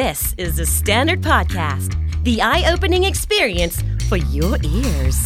[0.00, 1.90] This is the Standard Podcast,
[2.24, 3.76] the eye opening experience
[4.08, 5.18] for your ears.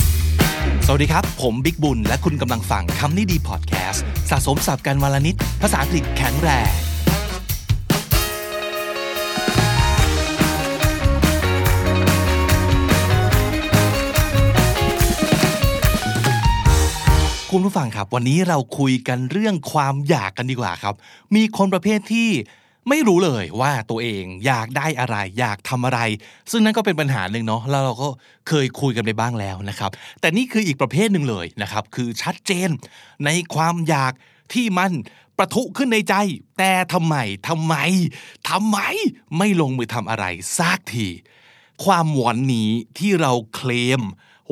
[0.87, 6.71] สวัสดีครับ ผมบิ๊กบุญ และคุณกำลังฟังคำนี้ดีพอดแคสต์สะสมสับกันวลนิด ภาษาอังกฤษแข็งแรง
[17.51, 20.95] คุณผู้ฟังครับ วันนี้เราคุยกันเรื่องความอยากกันดีกว่าครับ
[21.35, 22.31] มีคนประเภทที่
[22.89, 26.01] ไม่รู้เลยว่าตัวเองอยากได้อะไร อยากทำอะไร
[26.51, 28.09] ซึ่งนั่นก็เป็นปัญหาหนึ่งเนาะแล้วเราก็
[28.49, 29.91] เคยคุยกันไปบ้างแล้วนะครับ
[30.21, 32.71] แต่นี่คืออีกประเภทหนึ่งเลยนะครับ คือชัดเจน
[33.25, 34.13] ในความอยาก
[34.53, 34.93] ที่มัน
[35.39, 36.15] ประทุขึ้นในใจ
[36.59, 37.17] แต่ทำไม
[37.49, 37.75] ทำไม
[38.51, 38.79] ทำไม
[39.39, 40.25] ไม่ลงมือทำอะไร
[40.59, 41.09] สักที
[41.85, 44.01] ความหวอนนี้ที่เราเคลม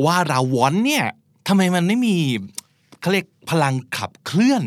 [0.05, 1.07] ว่าเราหวอนเนี่ย
[1.49, 2.17] ทำไมมันไม่มี
[3.05, 4.63] เขาเรียกพลังขับเคลื่อน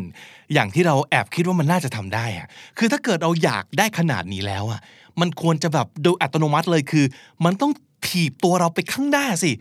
[0.53, 4.79] อย่างที่เราแอบคิดว่ามันน่าจะทำได้อะคือถ้าเกิดเราอยากได้ขนาดนี้แล้วอะ
[5.19, 7.05] มันควรจะแบบโดยอัตโนมัติเลยคือ
[7.45, 7.71] มันต้อง
[8.07, 9.51] ถีบตัวเราไปข้างหน้าสิ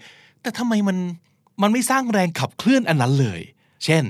[0.40, 0.96] แต่ทำไมมัน
[1.62, 3.40] มันไม่สร้างแรงขับเคลื่อนอันนั้นเลย
[3.84, 4.04] เช่น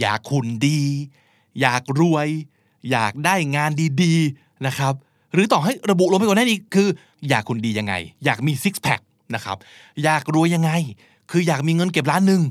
[0.00, 0.80] อยากคุณดี
[1.60, 2.28] อยากรวย
[2.90, 3.70] อยากได้งาน
[4.02, 4.94] ดีๆนะครับ
[5.34, 6.88] หรือต่อให้ระบุลงไปกว่านั้นอีกคือ
[7.28, 7.94] อยากคุณดียังไง
[8.24, 9.00] อยากมีซิกแพค
[9.34, 9.56] นะครับ
[10.04, 10.70] อยากรวยยังไง
[11.30, 12.42] คืออยากมีเงินเก็บล้านหนึ่ง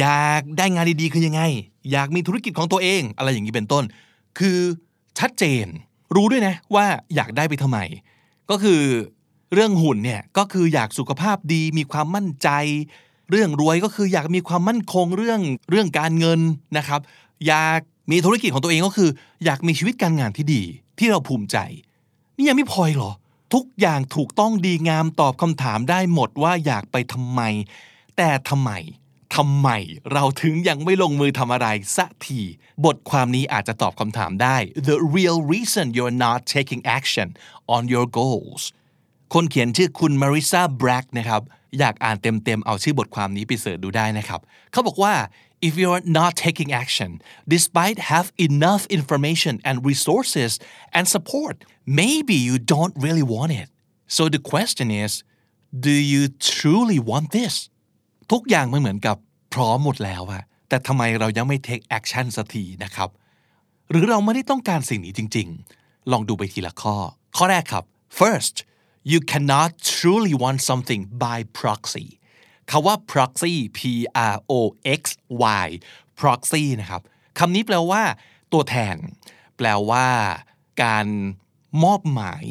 [0.00, 1.42] อยากได้งานดีๆคือยังไง
[1.92, 3.84] อยากมีธุรกิจของตัวเอง อะไรอย่างนี้เป็นต้น
[4.38, 4.58] คือ
[5.18, 5.66] ชัดเจน
[6.14, 7.78] รู้ด้วยนะว่าอยากได้ไปทำไม
[8.50, 8.80] ก็คือ
[9.54, 12.48] เรื่องหุ่นเนี่ยก็คืออยากสุขภาพดีมีความมั่นใจ
[13.30, 16.40] เรื่องรวยก็คืออยากมีความมั่นคงเรื่องเรื่องการเงิน
[16.76, 17.00] นะครับ
[17.46, 19.10] อยากมีธุรกิจของตัวเองก็คือ
[19.44, 20.62] อยากมีชีวิตการงานที่ดี
[20.98, 21.56] ที่เราภูมิใจ
[22.36, 23.12] นี่ยังไม่พอเหรอ
[23.54, 27.40] ทุกอย่างถูกต้องดีงามตอบคำถามได้หมดว่าอยากไปทำไม
[28.16, 28.70] แต่ทำไม
[29.34, 29.68] ทำไม
[30.12, 32.40] เราถึงยังไม่ลงมือทำอะไรสักที
[32.84, 34.56] บทความนี้อาจจะตอบคำถามได้
[34.88, 37.28] the real reason you're not taking action
[37.74, 38.62] on your goals
[39.34, 41.42] คนเขียนชื่อคุณ Marissa Bragg นะครับ
[41.78, 44.40] อยากอ่านเต็มๆ เอาชื่อบทความนี้ไปเสิร์ชดูได้นะครับ
[44.72, 45.14] เขาบอกว่า
[45.66, 47.10] if you're not taking action
[47.54, 50.52] despite have enough information and resources
[50.96, 51.56] and support
[52.00, 53.68] maybe you don't really want it
[54.16, 55.12] so the question is
[55.86, 56.22] do you
[56.54, 57.54] truly want this
[58.32, 59.16] ทุกอย่างมันเหมือนกับ
[59.54, 63.08] พร้อมหมดแล้วอะแต่ทำไมเรายังไม่ take action สักทีนะครับ
[63.90, 65.48] หรือเราไม่ได้ต้องการสิ่งนี้จริง
[65.80, 66.96] ๆ ลองดูไปทีละข้อ
[67.36, 67.84] ข้อแรกครับ
[68.20, 68.56] first
[69.10, 72.06] you cannot truly want something by proxy
[72.70, 73.80] คาว่า proxy p
[74.34, 74.52] r o
[75.00, 75.02] x
[75.64, 75.66] y
[76.20, 77.02] proxy นะครับ
[77.38, 78.02] คำนี้แปลว่า
[78.52, 78.96] ตัวแทน
[79.56, 80.06] แปลว่า
[80.84, 81.06] การ
[81.84, 82.44] มอบหมาย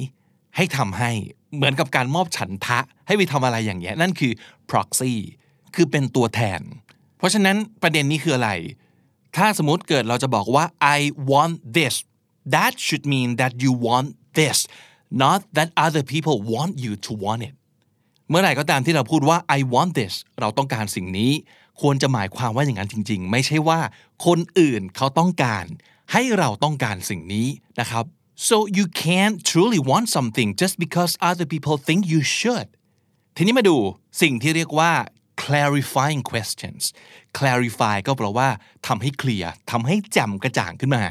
[0.55, 1.11] ให้ทำให้
[1.55, 4.33] เหมือนกับการมอบฉันทะ ให้ไปทำอะไรอย่างเงี้ยนั่นคือ
[4.69, 5.13] proxy
[5.75, 6.61] คือเป็นตัวแทน
[7.17, 8.51] เพราะฉะนั้นประเด็นนี้คืออะไร
[9.35, 10.65] ถ้าสมมติเกิดเราจะบอกว่า
[10.97, 10.99] I
[11.31, 11.95] want this
[12.55, 14.07] that should mean that you want
[14.39, 14.57] this
[15.23, 17.55] not that other people want you to want it
[18.29, 21.31] เมื่อไหร่ก็ตามที่เราพูดว่า I want this เราต้องการสิ่งนี้
[21.81, 23.79] ควรจะหมายความว่าอย่างนั้นจริง ๆ ไม่ใช่ว่า
[24.25, 25.65] คนอื่นเขาต้องการ
[26.13, 27.47] ให้เราต้องการสิ่งนี้
[27.79, 28.05] นะครับ
[28.47, 32.69] so you can't truly want something just because other people think you should
[33.35, 33.77] ทีนี้มาดู
[34.21, 34.91] สิ่งที่เรียกว่า
[35.43, 36.83] clarifying questions
[37.37, 38.49] clarify ก็แปลว่า
[38.87, 41.03] ทำให้เคลียร์ทำให้แจ่มกระจ่างขึ้นมา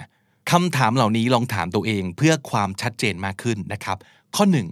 [0.51, 3.97] คำถามเหล่านี้ลองถามตัวเองเพื่อความชัดเจนมากขึ้นนะครับ
[4.37, 4.69] ข้อหนึ่ง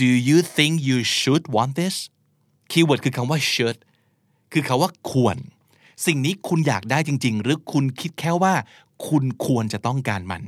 [0.00, 1.96] do you think you should want this
[2.70, 3.78] keyword คือคำว่า should
[4.52, 5.36] คือคำว่าควร
[6.06, 8.54] สิ่งนี้คุณอยากได้จริง ๆ หรือคุณคิดแค่ว่า
[9.08, 10.42] คุณควรจะต้องการมัน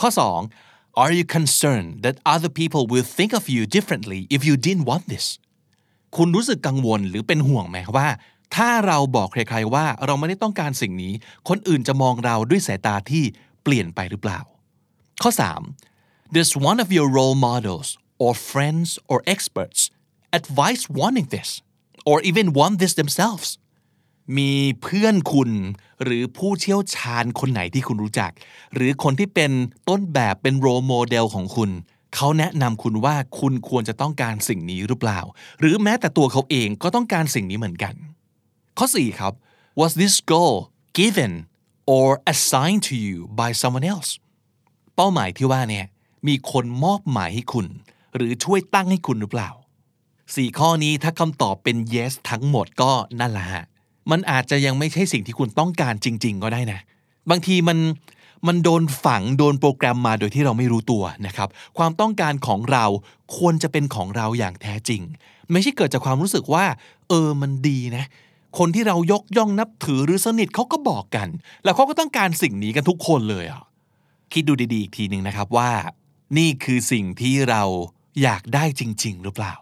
[0.00, 0.08] ข้อ
[0.54, 4.86] 2 are you concerned that other people will think of you differently if you didn't
[4.90, 5.26] want this
[6.16, 8.08] คุณรู้สึกกังวลหรือเป็นห่วงไหมว่า
[8.56, 11.12] ถ้าเราบอกใครๆว่าเราไม่ได้ต้องการสิ่งนี้
[11.48, 13.24] คนอื่นจะมองเราด้วยสายตาที่
[13.62, 14.40] เปลี่ยนไปหรือเปล่า
[15.22, 15.30] ข้อ
[15.82, 17.88] 3 Does one of your role models
[18.24, 19.80] or friends or experts
[20.38, 21.50] advise wanting this
[22.10, 23.48] or even want this themselves
[24.38, 24.52] มี
[24.82, 25.50] เพื่อนคุณ
[26.02, 28.30] หรือผู้เชี่ยวชาญคนไหนที่คุณรู้จัก
[28.74, 29.50] หรือคนที่เป็น
[29.88, 31.70] ต้นแบบเป็นโรโมเดลของคุณ
[32.14, 35.20] เขาแนะนำคุณว่าคุณควรจะต้องการสิ่งนี้หรือเปล่า
[35.60, 37.94] หรือแม้แต่ตัวเขาเองก็ต้องการสิ่งนี้เหมือนกัน
[38.78, 39.32] ข้อ 4 ครับ
[39.80, 40.54] was this goal
[40.98, 41.32] given
[41.94, 44.10] or assigned to you by someone else
[44.94, 45.86] เป้าหมายที่ว่าเนี่ย
[46.28, 47.66] มีคนมอบหมายให้คุณ
[48.16, 49.50] หรือช่วยตั้งให้คุณหรือเปล่า
[50.34, 52.90] สี่ข้อนี้ถ้าคำตอบเป็น yes ทั้งหมดก็
[53.20, 53.64] นั่นแหละฮะ
[54.10, 56.80] มันอาจจะยังไม่ใช่สิ่งที่คุณต้องการจริง ๆ ก็ได้นะ
[57.30, 57.78] บางทีมัน
[58.46, 61.48] มันโดนฝังโดนโปรแกรมมาโดยที่เราไม่รู้ตัวนะครับ
[61.78, 62.84] ความต้องการของเรา
[63.36, 65.02] ควรจะเป็นของเราอย่างแท้จริง
[65.52, 66.64] ไม่ใช่เกิดจากความรู้สึกว่า
[67.08, 68.04] เออมันดีนะ
[68.58, 71.28] คนที่เรายกย่องนับถือหรือสนิทเขาก็บอกกัน
[71.64, 73.62] แล้วเขาก็ต้องการสิ่งนี้กันทุกคนเลยอะ
[74.32, 75.70] คิดดูดีๆอีกทีหนึ่งนะครับว่า
[76.38, 77.62] นี่คือสิ่งที่เรา
[78.22, 79.54] อยากได้จริง ๆ หรือเปล่า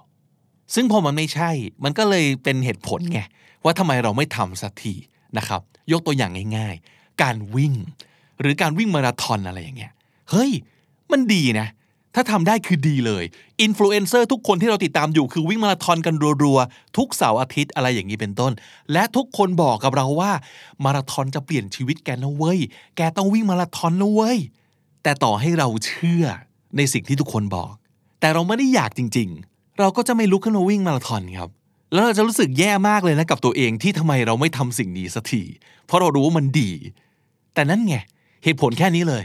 [0.74, 1.50] ซึ่งพอมันไม่ใช่
[1.84, 3.20] มันก็เลยเป็นเหตุผลไง
[3.64, 4.94] ว่าทำไมเราไม่ทำสักที
[5.38, 5.60] นะครับ
[5.92, 7.74] ยกตัวอย่างง่าย ๆ การวิ่ง
[8.42, 9.92] หรือการวิ่งมาราธอนอะไรอย่างเงี้ย
[10.30, 10.50] เฮ้ย
[11.12, 11.68] มันดีนะ
[12.14, 13.24] ถ้าทำได้คือดีเลย
[13.62, 18.52] อินฟลูเอนเซอร์ทุกคนที่เราติดตามอยู่คือวิ่งมาราธอนกันรัวๆ ทุกเสาร์อาทิตย์อะไรอย่างนี้เป็นต้น
[18.92, 20.32] และทุกคนบอกกับเราว่า
[20.84, 22.58] มาราธอนจะเปลี่ยนชีวิตแกนะเว้ย
[22.96, 24.38] แกต้องวิ่งมาราธอนนะเว้ย
[25.02, 26.24] แต่ต่อให้เราเชื่อ
[26.76, 27.72] ในสิ่งที่ทุกคนบอก
[28.20, 31.50] แต่เราไม่ได้อยากจริง ๆ เราก็จะไม่ลุกขึ้นมาวิ่งมาราธอนครับ
[31.92, 35.42] แล้วเราจะรู้สึกแย่มากเลยนะกับตัวเองที่ทำไมเราไม่ทำสิ่งนี้สักที
[35.86, 36.70] เพราะเรารู้ว่ามันดี
[37.54, 37.96] แต่นั่นไง
[38.44, 39.24] เหตุผลแค่นี้เลย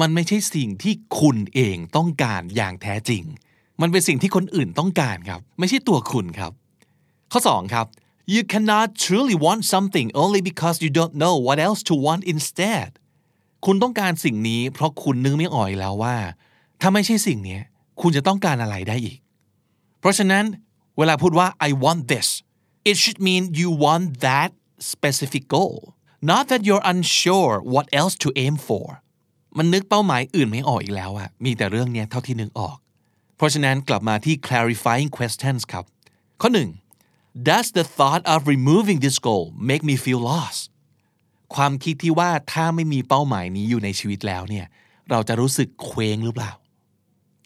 [0.00, 3.22] มันไม่ใช่สิ่งที่คุณเองต้องการอย่างแท้จริง
[3.80, 6.52] มันเป็นสิ่งที่คนอื่นต้องการครับ ไม่ใช่ตัวคุณครับ
[7.32, 7.86] ข้อ 2 ครับ
[8.34, 12.90] you cannot truly want something only because you don't know what else to want instead
[13.66, 16.16] คุณต้องการสิ่งนี้ เพราะคุณนึกไม่ออกแล้วว่า
[16.80, 17.60] ถ้าไม่ใช่สิ่งนี้
[18.00, 19.18] คุณจะต้องการอะไรได้อีก
[20.00, 20.44] เพราะฉะนั้น
[20.98, 22.28] เวลาพูดว่า I want this
[22.90, 24.50] it should mean you want that
[24.92, 25.76] specific goal
[26.20, 28.86] not that you're unsure what else to aim for
[29.58, 32.76] มันนึกเป้าหมายอื่นไม่ออกอีกแล้วอะมีแต่เรื่องเนี้ยเท่าที่นึกออก
[33.36, 35.84] เพราะฉะนั้นกลับมาที่ clarifying questions ครับ
[36.40, 36.50] ข้อ
[36.94, 40.62] 1 does the thought of removing this goal make me feel lost
[41.54, 44.66] ความคิดที่ว่าถ้าไม่มีเป้าหมายนี้อยู่ในชีวิตแล้วเนี่ย
[45.10, 46.52] เราจะรู้สึกเคว้งหรือเปล่า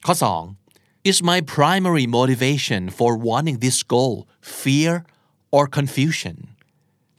[0.07, 0.15] ข้อ
[0.61, 4.15] 2 is my primary motivation for wanting this goal
[4.63, 4.93] fear
[5.57, 6.37] or confusion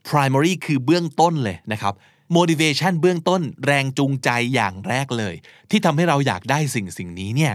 [0.09, 1.93] primary คือเบื้องต้นเลยนะครับ
[2.37, 5.35] motivation เบื้องต้นแรงจูงใจอย่างแรกเลย
[5.69, 7.53] ที่ทำให้เราอยากได้สิ่งสิ่งนี้เนี่ย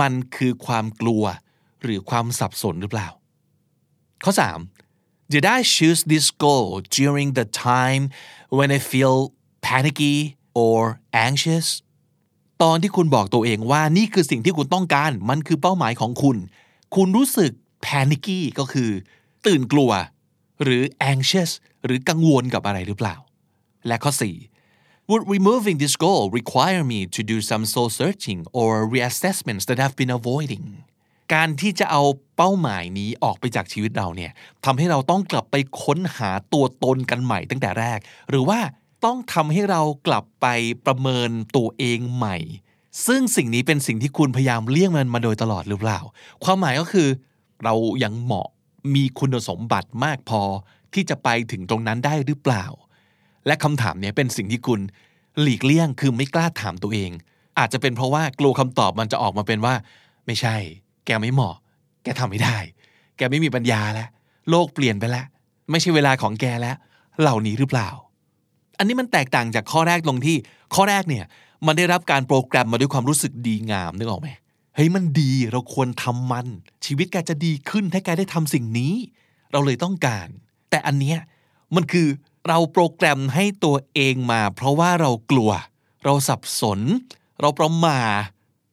[0.00, 1.24] มันคือความกลัว
[1.82, 3.08] หรือความสับสนหรือเปล่า
[4.24, 4.32] ข้อ
[4.82, 6.68] 3 Did I choose this goal
[6.98, 8.04] during the time
[8.56, 9.16] when I feel
[9.66, 10.16] panicky
[10.64, 10.80] or
[11.26, 11.68] anxious
[12.62, 16.36] ตอนที่คุณบอกตัวเองว่านี่คือสิ่งที่คุณต้องการ มันคือเป้าหมายของคุณ
[16.94, 17.52] คุณรู้สึก
[17.86, 18.90] panicky ก็คือ
[19.46, 19.90] ตื่นกลัว
[20.62, 20.82] หรือ
[21.12, 21.50] anxious
[21.84, 23.16] หรือกังวลกับอะไรหรือเปล่า
[23.86, 29.64] และข้อ 4 Would removing this goal require me to do some soul searching or reassessments
[29.68, 30.66] that I've been avoiding
[31.34, 32.02] การที่จะเอา
[32.36, 34.32] เป้าหมายนี้ออกไปจากชีวิตเราเนี่ย
[34.64, 37.98] ทำให้เราต้องกลับไปค้นหาตัวตนกันใหม่ตั้งแต่แรก
[38.30, 38.60] หรือว่า
[39.04, 40.46] ต้องทำให้เรากลับไป
[40.86, 42.36] ประเมินตัวเองใหม่
[43.06, 45.98] ซึ่งสิ่งนี้เป็นสิ่งที่คุณพยายามเลี่ยงมันมาโดยตลอดหรือเปล่า
[46.44, 47.08] ความหมายก็คือ
[47.64, 47.74] เรา
[48.04, 48.48] ยังเหมาะ
[48.94, 50.42] มีคุณสมบัติมากพอ
[50.94, 52.64] ที่จะไปถึงตรงนั้นได้หรือเปล่า
[53.46, 54.80] และคำถามเนี้ยเป็นสิ่งที่คุณ
[55.40, 57.10] หลีกเลี่ยงคือไม่กล้าถามตัวเอง
[57.58, 59.74] อาจจะเป็นเพราะว่ากลัวคำตอบมันจะออกมาเป็นว่า
[60.26, 60.56] ไม่ใช่
[61.06, 61.56] แกไม่เหมาะ
[62.04, 62.58] แกทำไม่ได้
[63.16, 64.08] แกไม่มีปัญญาแล้ว
[64.50, 65.26] โลกเปลี่ยนไปแล้ว
[65.70, 66.76] ไม่ใช่เวลาของแกแล้ว
[67.20, 67.88] เหล่านี้หรือเปล่า
[68.78, 70.36] อันนี้มันแตกต่างจากข้อแรกตรงที่
[70.74, 71.24] ข้อแรกเนี่ย
[71.66, 74.28] มันได้รับการโปรแกรมมาด้วยความรู้สึกดีงามนึกออกไหม
[74.74, 76.46] เฮ้ยมันดีเราควรทำมัน
[76.86, 78.94] ชีวิตแกจะดีขึ้นถ้าแกได้ทำสิ่งนี้
[79.52, 80.28] เราเลยต้องการ
[80.70, 81.18] แต่อันเนี้ย
[81.74, 82.08] มันคือ
[82.48, 85.50] เราโปรแกรมให้ตัวเองมา เพราะว่าเรากลัว
[86.04, 86.80] เราสับสน
[87.40, 87.98] เราประมา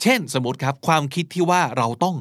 [0.01, 2.15] เช่นสมมติครับ ความคิดที่ว่าเราต้อง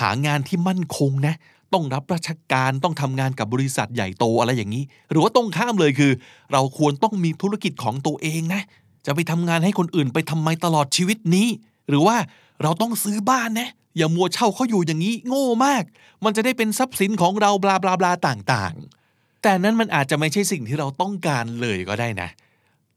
[0.00, 1.34] หางานที่มั่นคงนะ
[1.72, 6.12] ต้องรับราชการต้องทำงานกับบริษัทใหญ่โตอะไรอย่างนี้ หรือว่าตรงข้ามเลยคือ
[6.52, 8.62] เราควรต้องมีธุรกิจของตัวเองนะ
[9.06, 11.48] จะไปทำงานให้คนอื่นไปทำไมตลอดชีวิตนี้
[11.88, 12.16] หรือว่า
[12.62, 15.84] เราต้องซื้อบ้านนะอย่ามัวเช่าเขาอยู่อย่างนี้ โง่มาก
[16.24, 19.01] มันจะได้เป็นทรัพย์สินของเราบลาบลาบลาต่างๆ
[19.42, 22.28] แต่นั้นมันอาจจะไม่ใช่สิ่งที่เราต้องการเลยก็ได้นะ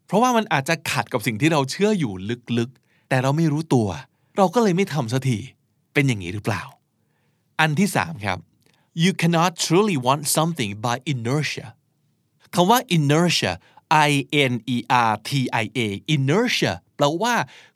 [0.08, 2.14] เพราะว่ามันอาจจะขัดกับสิ่งที่เราเชื่ออยู่
[2.58, 3.88] ลึกๆ แต่เราไม่รู้ตัว
[4.38, 5.40] เราก็เลยไม่ทำสักที
[5.94, 6.64] เป็นอย่างนี้หรือเปล่า
[7.60, 8.40] อันที่สามครับ
[9.04, 11.68] you cannot truly want something by inertia
[12.54, 13.54] คำว่า inertia
[14.10, 14.12] i
[14.52, 14.78] n e
[15.12, 15.32] r t
[15.64, 15.80] i a
[16.16, 17.36] inertia แปลว่า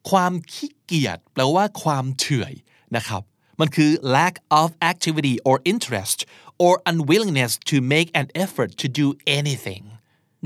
[0.10, 2.54] ความขี้เกียจแปลว่าความเฉื่อย
[2.96, 3.22] นะครับ
[3.60, 6.20] มันคือ lack of activity or interest
[6.66, 9.08] or unwillingness to make an effort to do
[9.40, 9.84] anything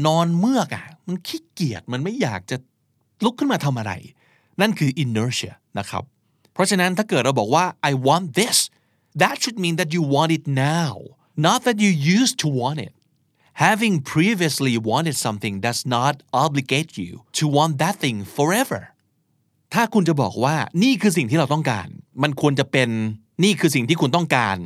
[0.05, 2.57] นอนเมือกอะมันขี้เกียจมันไม่อยากจะ
[3.23, 3.91] ลุกขึ้นมาทำอะไร
[4.61, 6.03] นั่นคือ inertia นะครับ
[6.53, 8.57] เพราะฉะนั้นถ้าเกิดเราบอกว่า I want this
[9.21, 10.93] that should mean that you want it now
[11.47, 12.93] not that you used to want it
[13.67, 18.81] having previously wanted something does not obligate you to want that thing forever
[19.73, 21.87] ถ้าคุณจะบอกว่านี่คือสิ่งที่เราต้องการ
[22.23, 22.89] มันควรจะเป็น
[23.43, 24.57] นี่คือสิ่งที่คุณต้องการ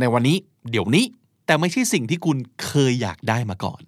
[0.00, 0.36] ในวันนี้
[0.70, 1.04] เดี๋ยวนี้
[1.46, 3.82] แต่ไม่ใช่สิ่งที่คุณเคยอยากได้มาก่อน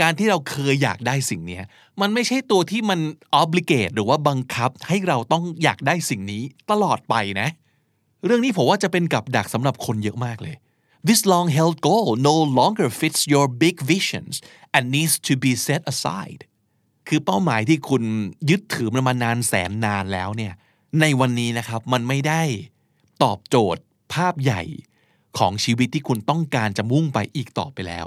[0.00, 1.60] การที่เราเคยอยากได้สิ่งนี้
[2.00, 3.00] มันไม่ใช่ตัวที่มัน
[3.42, 7.48] obligate หรือว่าบังคับให้เราต้องอยากได้สิ่งนี้ตลอดไปนะ
[8.24, 10.56] เรื่องนี้ผมว่าจะเป็นกับดักสำหรับคนเยอะมากเลย
[11.08, 14.34] This long held goal no longer fits your big visions
[14.74, 16.40] and needs to be set aside
[17.08, 18.02] คือเป้าหมายที่คุณ
[18.50, 20.52] ยึดถือมันมานานแสนนานแล้วเนี่ย
[21.00, 22.42] ในวันนี้นะครับมันไม่ได้
[23.22, 23.82] ตอบโจทย์
[24.14, 24.62] ภาพใหญ่
[25.38, 28.06] ของชีวิตที่คุณต้องการจะมุ่งไปอีกต่อไปแล้ว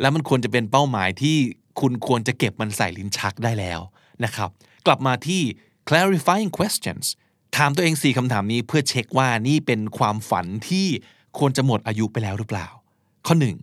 [0.00, 1.36] และมันควรจะเป็นเป้าหมายที่
[1.80, 3.80] คุณควรจะเก็บมันใส่ลิ้นชักได้แล้ว
[4.24, 4.50] นะครับ
[4.86, 5.42] กลับมาที่
[5.88, 7.06] clarifying questions
[7.56, 10.86] ถามตัวเองสี่คำถามนี้เพื่อเช็คว่านี่เป็นความฝันที่
[11.38, 12.68] ควรจะหมดอายุไปแล้วหรือเปล่า
[13.26, 13.56] ข้อหนึ่ง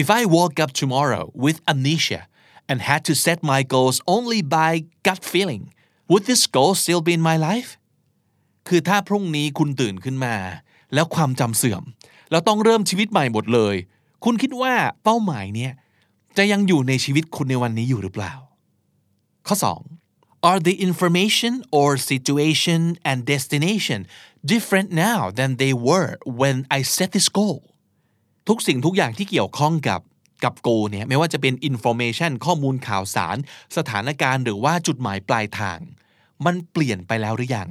[0.00, 2.22] if I woke up tomorrow with amnesia
[2.70, 4.72] and had to set my goals only by
[5.06, 5.64] gut feeling
[6.10, 7.70] would this goal still be in my life
[8.68, 10.34] คือถ้าพรุ่งนี้คุณตื่นขึ้นมา
[10.94, 11.82] แล้วความจำเสื่อม
[12.30, 13.74] แล้วต้องเริ่มชีวิตใหม่หมดเลย
[14.24, 14.72] คุณคิดว่า
[15.04, 15.72] เป้าหมายเนี่ย
[16.36, 18.32] จะยังอยู่ในชีวิตคุณในวันนี้อยู่หรือเปล่า
[19.48, 22.80] ข้อ 2 Are the information or situation
[23.10, 24.00] and destination
[24.52, 27.58] different now than they were when I set this goal
[28.48, 30.00] ทุกสิ่งทุกอย่างที่เกี่ยวข้องกับ
[30.44, 33.36] กับ goal เนี่ยไม่ว่าจะเป็น information ข้อมูลข่าวสาร
[33.76, 35.78] สถานการณ์หรือว่าจุดหมายปลายทาง
[36.44, 37.68] มันเปลี่ยนไปแล้วหรือยัง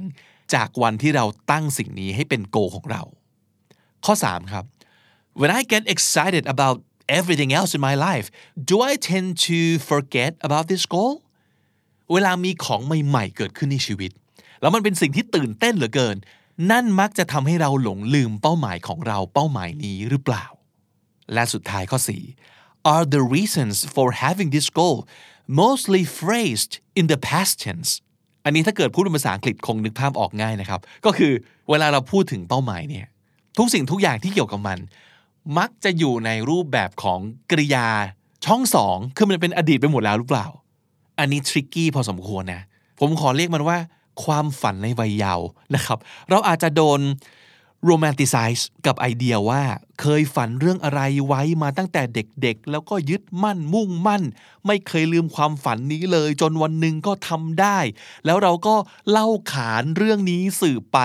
[0.54, 3.02] จากวันที่เราตั้งสิ่งนี้ให้เป็น goal ของเรา
[4.06, 4.64] ข้อ 3 ครับ
[5.40, 6.76] When I get excited about
[7.18, 8.26] everything else in my life
[8.70, 9.58] do I tend to
[9.90, 11.14] forget about this goal
[12.12, 14.10] เวลามีของใหม่ๆเกิดขึ้นในชีวิต
[14.60, 16.16] แล้วมันเป็นสิ่งที่ตื่นเต้นเหลือเกิน
[16.70, 20.46] นั่นมักจะทำให้เราหลงลืมเป้าหมายของเราเป้าหมายนี้หรือเปล่า
[21.32, 21.98] และสุดท้ายข้อ
[22.44, 24.98] 4 Are the reasons for having this goal
[25.62, 27.90] mostly phrased in the past tense
[28.44, 31.32] อันนี้ถ้าเกิดพูดเป็นภาษาอังกฤษคงนึกภาพออกง่ายนะครับ ก็คือ
[31.70, 33.06] เวลาเราพูดถึงเป้าหมายเนี่ย
[33.58, 34.78] ทุกสิ่งทุกอย่างที่เกี่ยวกับมัน
[35.58, 37.18] มักจะอยู่ในรูปแบบของ
[37.50, 37.88] กริยา
[38.46, 40.46] ช่องสองคือมันเป็นอดีตไปหมดแล้วหรือเปล่า
[41.18, 42.62] อันนี้ทริกกี้พอสมควรนะ
[43.00, 43.78] ผมขอเรียกมันว่า
[44.24, 45.98] ความฝันในวัยเยาว์นะครับ
[46.30, 47.00] เราอาจจะโดน
[47.84, 49.62] โรแมนติไซส์กับไอเดียว่า
[50.00, 54.22] เคยฝันเรื่องอะไรไว้มาตั้งแต่เด็กๆ แล้วก็ยึดมั่นมุ่งมั่น
[54.66, 57.78] ไม่เคยลืมความฝันนี้เลย จนวันหนึ่งก็ทำได้
[58.26, 58.74] แล้วเราก็
[59.10, 60.98] เล่าขานเรื่องนี้สืบไป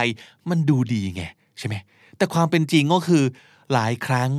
[0.50, 1.24] มันดูดีไง
[1.60, 1.76] ใช่ไหม
[2.24, 3.24] แต่ความเป็นจริงก็คือ
[3.74, 4.30] หลายครั้ง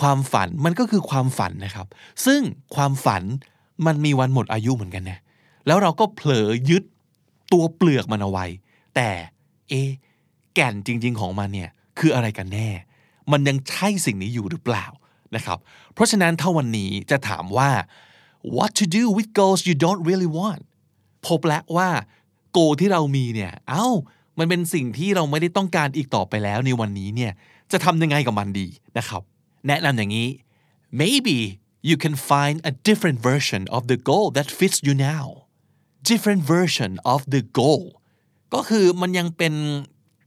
[0.00, 1.86] ความฝันมันก็คือความฝันนะครับ
[2.26, 2.40] ซึ่ง
[2.74, 3.22] ความฝัน
[3.86, 5.18] มันมีวันหมดอายุเหมือนกันนะ
[5.66, 6.82] แล้วเราก็เผลอยึด
[7.52, 8.46] ตัวเปลือกมันเอาไว้
[8.96, 9.10] แต่
[9.68, 9.74] เอ
[10.54, 12.68] แก่นจริง ๆ ของมันเนี่ยคืออะไรกันแน่
[13.32, 14.86] มันยังใช่สิ่งนี้อยู่หรือเปล่า
[15.36, 15.58] นะครับ
[15.94, 17.70] เพราะฉะนั้นถ้าวันนี้จะถามว่า
[18.56, 20.62] what to do with goals you don't really want
[21.26, 21.88] พบแล้วว่า
[22.52, 23.88] โกที่เรามีเนี่ยเอา้า
[24.38, 27.32] มันเป็นสิ่งที่เราไม่ได้ต้องการอีกต่อไปแล้วในวันนี้เนี่ย
[27.72, 28.66] จะทำยังไงกับมันดี
[28.98, 29.22] นะครับ
[29.68, 30.28] แนะนำอย่างนี้
[31.00, 31.38] maybe
[31.88, 35.26] you can find a different version of the goal that fits you now
[36.10, 37.84] different version of the goal
[38.54, 39.54] ก็คือมันยังเป็น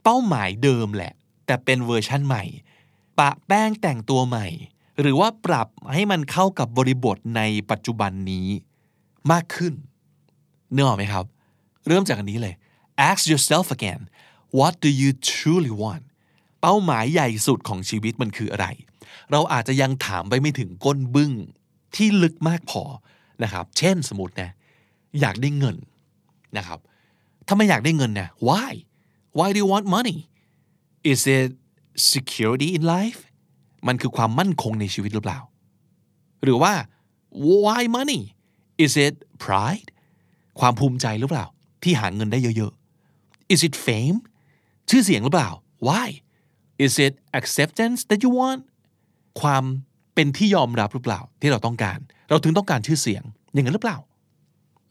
[0.02, 1.12] เป้าหมายเดิมแหละ
[1.46, 2.44] แต่เป็นเวอร์ชั่นใหม่
[3.18, 4.46] ปะแป้งแต่งตัวใหม่
[5.00, 8.46] หรือว่าปรับให้มันเข้ากับบริบทในปัจจุบันนี้
[9.32, 9.74] มากขึ้น
[10.72, 11.24] เนื้อออกไหมครับ
[11.86, 12.54] เริ่มจากอันนี้เลย
[13.10, 14.02] ask yourself again
[14.58, 16.04] what do you truly want
[16.60, 18.66] เป้าหมายใหญ่สุดของชีวิตมันคืออะไร
[19.32, 21.32] เราอาจจะยังถามไปไม่ถึงก้นบึ้ง
[21.94, 22.82] ที่ลึกมากพอ
[23.42, 24.50] นะครับ เช่นสมมตินะ
[25.20, 25.76] อยากได้เงิน
[26.56, 26.78] นะครับ
[27.46, 28.70] ถ้าไม่อยากได้เงินนะ why
[29.38, 30.18] why do you want money
[31.12, 31.50] is it
[32.12, 33.20] security in life
[33.86, 35.40] มันคือความมั่นคงในชีวิตหรือเปล่า
[36.42, 36.72] หรือว่า
[37.64, 38.20] why money
[38.84, 39.88] is it pride
[40.60, 41.46] ความภูมิใจหรือเปล่า
[41.82, 42.72] ที่หาเงินได้เยอะ
[43.54, 44.18] is it fame
[44.90, 45.50] ชื่อเสียงหรือเปล่า
[45.88, 46.06] why
[46.84, 48.60] is it acceptance that you want
[49.40, 49.64] ความ
[50.14, 51.98] เป็นที่ยอมรับหรือเปล่า ที่เราต้องการ
[52.28, 53.22] เราถึงต้องการชื่อเสียง
[53.52, 53.98] อย่างนั้นหรือเปล่า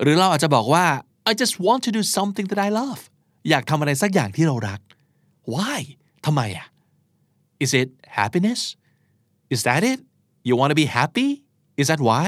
[0.02, 0.86] หรือเราอาจจะบอกว่า
[1.30, 3.02] I just want to do something that I love
[3.50, 4.80] อยากทำอะไรสักอย่างที่เรารัก
[5.54, 5.80] why
[6.26, 6.68] ทำไมอะ
[7.64, 8.62] is it happiness
[9.54, 10.00] is that it
[10.48, 11.30] you want to be happy
[11.82, 12.28] is that why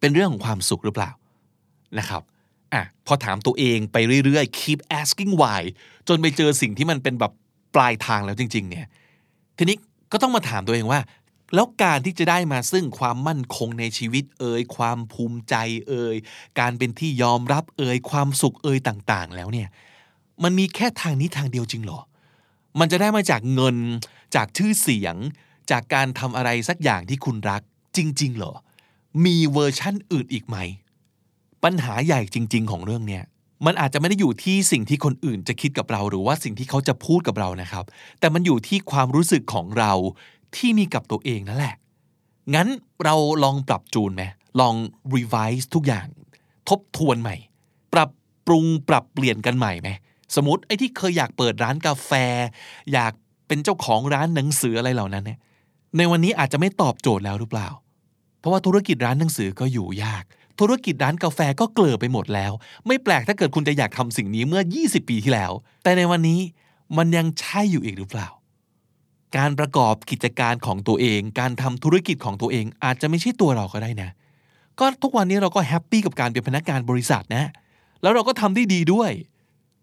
[0.00, 1.10] เป็นเรื่องของความสุขหรือเปล่า
[1.98, 2.22] นะครับ
[2.74, 5.62] อะพอถามตัวเองไปเรื่อยๆ keep asking why
[6.08, 7.32] จนไปเจอสิ่งที่มันเป็นแบบ
[7.74, 8.86] ปลายทางแล้วจริง ๆ เนี่ย
[9.58, 9.76] ทีนี้
[10.12, 11.00] ก็ต้องมาถามตัวเองว่า
[11.54, 15.54] แล้วการที่จะได้มาซึ่งความมั่นคงในชีวิตเอ่ยความภูมิใจ
[15.88, 16.16] เอ่ย
[16.60, 19.68] การเป็นที่ยอมรับเอ่ยความสุขเอ่ยต่างๆ แล้วเนี่ย
[20.42, 22.00] มันมีแค่ทางนี้ทางเดียวจริงเหรอ
[22.80, 23.76] มันจะได้มาจากเงิน
[24.34, 25.16] จากชื่อเสียง
[25.70, 27.62] จากการทำอะไรสักอย่างที่คุณรัก
[27.96, 28.52] จริงๆเหรอ
[29.24, 30.56] มีเวอร์ชั่นอื่นอีกไหม
[31.64, 33.24] ปัญหาใหญ่จริง ๆ ของเรื่องเนี้ย
[33.66, 37.84] มันอาจจะไม่ได้อยู่ที่สิ่งที่คนอื่นจะคิดกับเรา หรือว่าสิ่งที่เขาจะพูดกับเรานะครับ
[38.20, 39.92] แต่มันอยู่ที่ความรู้สึกของเรา
[40.56, 41.74] ที่มีกับตัวเองนั่นแหละ
[42.54, 42.68] งั้น
[43.04, 44.22] เราลองปรับจูนไหม
[44.60, 44.74] ลอง
[45.14, 46.06] revise ทุกอย่าง
[46.68, 47.36] ทบทวนใหม่
[47.94, 48.10] ปรับ
[48.46, 49.88] ปรุงปรับเปลี่ยนกันใหม่ไหม
[50.34, 52.12] สมมติไอ้ที่เคยอยากเปิดร้านกาแฟ
[52.92, 53.12] อยาก
[53.48, 55.38] เป็นเจ้าของร้านหนังสืออะไรเหล่านั้นเนี่ย
[55.96, 57.68] ในวันนี้อาจจะไม่ตอบโจทย์แล้วหรือเปล่า
[58.38, 60.24] เพราะว่าธุรกิจร้านหนังสือก็อยู่ยาก
[60.60, 62.52] ธุรกิจร้านกาแฟก็เกลือไปหมดแล้ว
[62.86, 66.40] ไม่แปลกถ้าเกิดคุณจะอยากทำสิ่งนี้เมื่อ 20 ปีที่แล้ว แต่ในวันนี้
[66.96, 68.28] มันยังใช่อยู่อีกหรือเปล่า
[69.36, 74.10] การประกอบกิจการของตัวเอง การทำธุรกิจของตัวเองอาจจะไม่ใช่ตัวเราก็ได้นะ
[74.78, 77.44] ก็ทุกวันนี้เราก็แฮปปี้กับการเป็นพนักงานบริษัทนะ
[78.02, 79.10] แล้วเราก็ทำได้ดีด้วย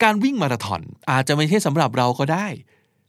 [0.04, 2.48] การวิ่งมาราธอนอาจจะไม่ใช่สำหรับเราก็ได้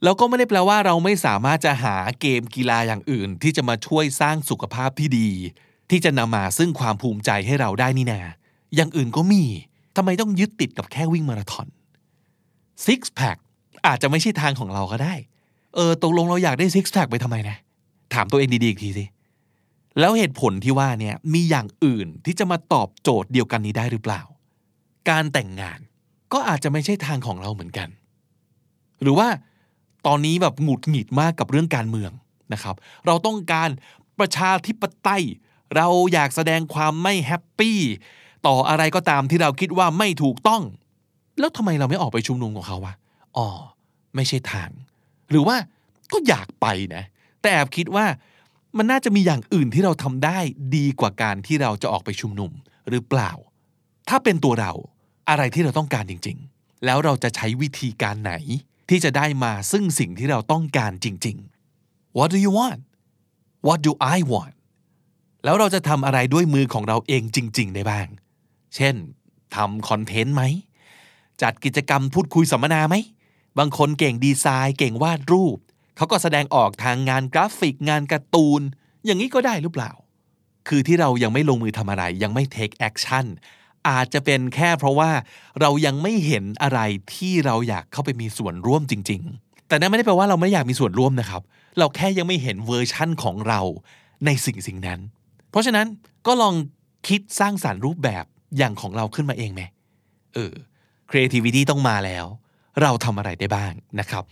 [0.03, 5.29] แล้วก็ไม่ได้แปลว่าเราไม่สามารถจะหาเกมกีฬาอย่างอื่น ที่จะมาช่วยสร้างสุขภาพที่ดี
[5.89, 8.19] ที่จะนำมาซึ่งความภูมิใจให้เราได้นี่นา
[8.75, 9.43] อย่างอื่นก็มี
[9.95, 11.67] ทำไมต้องยึดติดกับแค่วิ่งมาราธอน
[12.85, 13.37] six pack
[13.87, 15.13] อาจจะไม่ใช่ทางของเราก็ได้
[15.75, 17.57] เออตกลงเราอยากได้ six pack ไปทำไมนะ
[18.13, 19.05] ถามตัวเองดีๆ อีกทีสิ
[19.99, 24.21] แล้วเหตุผลที่ว่าเนี่ยมีอย่างอื่นที่จะมาตอบโจทย์เดียวกันนี้ได้หรือเปล่า
[25.09, 25.79] การแต่งงาน
[26.33, 27.89] ก็อาจจะไม่ใช่ทางของเราเหมือนกัน
[29.01, 29.27] หรือว่า
[30.07, 32.11] ตอนนี้แบบหงุดหงิดมากกับเรื่องการเมือง
[32.53, 32.75] นะครับ
[33.05, 33.69] เราต้องการ
[34.19, 35.23] ประชาธิปไตย
[35.75, 37.79] เราอยากแสดงความไม่ happy
[38.47, 40.63] ต่ออะไรก็ตามที่เราคิดว่าไม่ถูกต้อง
[41.39, 42.93] แล้วทำไมเราไม่ออกไปชุมนุมกับเขาวะ
[43.37, 43.47] อ๋อ
[44.15, 44.69] ไม่ใช่ทาง
[45.29, 45.57] หรือว่า
[46.11, 47.03] ก็อยากไปนะ
[47.41, 48.05] แต่แอบคิดว่า
[48.77, 50.39] มันน่าจะมีอย่างอื่นที่เราทำได้
[50.75, 52.51] ดีกว่าการที่เราจะออกไปชุมนุม
[52.89, 53.31] หรือเปล่า
[54.09, 54.73] ถ้าเป็นตัวเรา
[55.29, 58.33] อะไรที่เราต้องการจริง ๆ แล้วเราจะใช้วิธีการไหน
[58.89, 61.37] ที่จะได้มาซึ่งสิ่งที่เราต้องการจริง
[61.77, 62.81] ๆ What do you want
[63.67, 64.53] What do I want
[65.47, 68.07] แล้วเราจะทำอะไรด้วยมือของเราเองจริง ๆ ได้บ้าง
[68.75, 68.95] เช่น
[69.55, 70.43] ทำคอนเทนต์ไหม
[71.41, 72.95] จัดกิจกรรมพูดคุยสัมมนาไหม
[73.57, 75.57] บางคนเก่งดีไซน์ เก่งวาดรูป
[75.97, 78.61] เขาก็แสดงออกทางงานกราฟิกงานการ์ตูน
[79.05, 79.91] อย่างนี้ก็ได้หรือเปล่า
[80.67, 83.25] คือที่เรายังไม่ลงมือทำอะไร ยังไม่ take action
[83.89, 85.11] อาจจะเป็นแค่เพราะว่า
[85.61, 86.79] เรายังไม่เห็นอะไร
[87.13, 91.41] ที่เราอยากเข้าไปมีส่วนร่วมจริง ๆ แต่นั่นไม่ได้แปลว่าเราไม่อยากมีส่วนร่วมนะครับ
[91.79, 93.61] เราแค่ยังไม่เห็นเวอร์ชั่นของเรา
[94.25, 95.01] ในสิ่งสิ่งนั้น
[95.49, 95.87] เพราะฉะนั้น
[96.27, 96.55] ก็ลอง
[97.07, 98.25] คิดสร้างสารรค์รูปแบบ
[98.57, 99.61] อย่างของเราขึ้นมาเองไหม
[100.33, 100.53] เออ
[101.09, 102.25] creativity ต้องมาแล้ว
[102.81, 104.23] เราทำอะไรได้บ้างนะครับ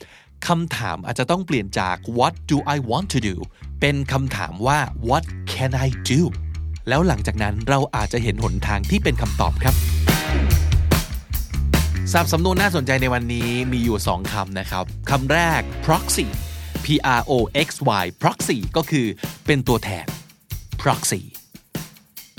[0.48, 3.36] คำถามอาจจะต้องเปลี่ยนจาก what do I want to do
[3.82, 6.22] เป็นคำถามว่า what can I do
[6.90, 9.76] แล้วหลังจากนั้นเราอาจจะเห็นหนทางที่เป็นคำตอบครับ
[12.12, 16.26] ศัพท์สำนวนน่าสนใจในวันนี้มีอยู่ 2คำนะครับคำแรก proxy
[16.86, 16.88] P
[17.20, 17.34] R O
[17.68, 17.70] X
[18.04, 19.06] Y proxy ก็คือ
[19.46, 20.06] เป็นตัวแทน
[20.86, 21.22] proxy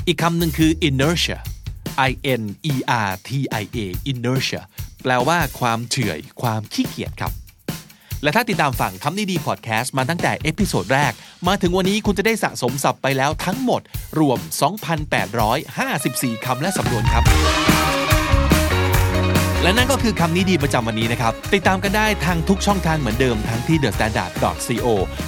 [0.06, 1.38] อีกคำหนึ่งคือ inertia
[2.08, 2.74] I N E
[3.08, 3.30] R T
[3.62, 3.78] I A
[4.12, 4.62] inertia
[5.02, 7.32] แปลว่าความเฉื่อย ความขี้เกียจครับ
[8.22, 11.12] และถ้าติดตามฟังคำนี้ดีพอดแคสต์มาตั้งแต่ episode แรก
[11.48, 13.82] มาถึงวันนี้คุณจะได้สะสมศัพท์ไปแล้วทั้งหมด
[14.18, 14.38] รวม
[15.62, 17.24] 2,854 คำและสำนวนครับ
[19.66, 24.86] และนั่นก็คือคำนี้ดีประจำวันนี้นะครับ ติดตามกันได้ทางทุกช่องทางเหมือนเดิมทั้งที่ thestandard.co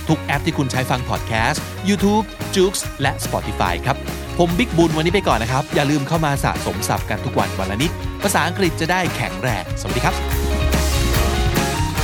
[0.08, 2.24] ทุกแอปที่คุณใช้ฟังพอดแคสต์ YouTube,
[2.56, 3.96] j o o x และ Spotify ครับ
[4.38, 7.90] ผมบิ๊กบุญวันนี้ไปก่อนนะครับ อย่าลืมเข้ามาสะสมศัพท์กันทุกวันวันละนิด
[8.22, 10.14] ภาษาอังกฤษจะได้แข็งแรง สวัสดีครับ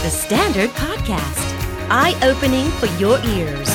[0.05, 1.47] The Standard Podcast,
[2.01, 3.71] eye opening for your ears.